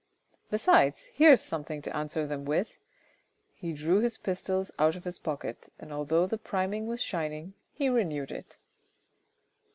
Besides, 0.49 1.03
here's 1.13 1.43
something 1.43 1.79
to 1.83 1.95
answer 1.95 2.25
them 2.25 2.43
with." 2.43 2.79
He 3.53 3.71
drew 3.71 3.99
his 3.99 4.17
pistols 4.17 4.71
out 4.79 4.95
of 4.95 5.03
his 5.03 5.19
pocket, 5.19 5.69
and 5.77 5.93
although 5.93 6.25
the 6.25 6.39
priming 6.39 6.87
was 6.87 7.03
shining, 7.03 7.53
he 7.71 7.87
renewed 7.87 8.31
it. 8.31 8.57